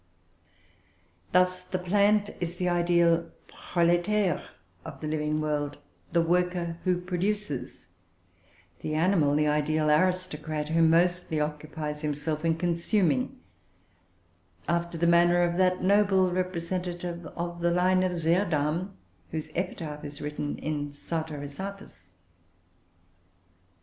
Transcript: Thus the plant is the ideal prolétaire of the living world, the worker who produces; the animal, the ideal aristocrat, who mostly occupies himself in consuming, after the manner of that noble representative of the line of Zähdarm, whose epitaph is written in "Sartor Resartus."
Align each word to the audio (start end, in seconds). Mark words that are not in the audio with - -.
Thus 1.31 1.61
the 1.61 1.77
plant 1.77 2.31
is 2.39 2.55
the 2.57 2.67
ideal 2.67 3.29
prolétaire 3.49 4.43
of 4.83 4.99
the 4.99 5.05
living 5.05 5.39
world, 5.41 5.77
the 6.11 6.23
worker 6.23 6.79
who 6.85 6.99
produces; 6.99 7.85
the 8.79 8.95
animal, 8.95 9.35
the 9.35 9.45
ideal 9.45 9.91
aristocrat, 9.91 10.69
who 10.69 10.81
mostly 10.81 11.39
occupies 11.39 12.01
himself 12.01 12.43
in 12.43 12.55
consuming, 12.55 13.39
after 14.67 14.97
the 14.97 15.05
manner 15.05 15.43
of 15.43 15.57
that 15.57 15.83
noble 15.83 16.31
representative 16.31 17.27
of 17.37 17.61
the 17.61 17.69
line 17.69 18.01
of 18.01 18.13
Zähdarm, 18.13 18.93
whose 19.29 19.51
epitaph 19.53 20.03
is 20.03 20.19
written 20.19 20.57
in 20.57 20.93
"Sartor 20.93 21.37
Resartus." 21.41 22.09